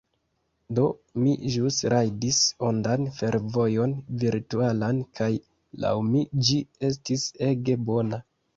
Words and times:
Do, 0.77 0.85
ni 1.25 1.33
ĵus 1.55 1.77
rajdis 1.95 2.39
ondan 2.69 3.05
fervojon 3.19 3.93
virtualan 4.25 5.05
kaj, 5.21 5.31
laŭ 5.85 5.95
mi, 6.11 6.27
ĝi 6.49 6.61
estis 6.93 7.31
ege 7.53 7.81
bona 7.93 8.25